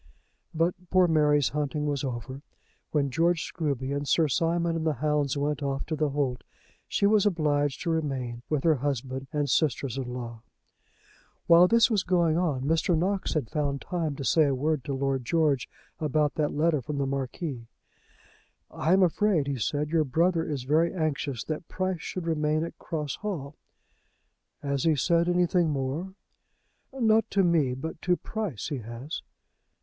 [0.51, 2.41] But poor Mary's hunting was over.
[2.89, 6.43] When George Scruby and Sir Simon and the hounds went off to the holt,
[6.87, 10.41] she was obliged to remain with her husband and sisters in law.
[11.45, 12.97] While this was going on Mr.
[12.97, 15.69] Knox had found time to say a word to Lord George
[15.99, 17.67] about that letter from the Marquis.
[18.71, 22.79] "I am afraid," he said, "your brother is very anxious that Price should remain at
[22.79, 23.55] Cross Hall."
[24.63, 26.15] "Has he said anything more?"
[26.91, 29.21] "Not to me; but to Price he has."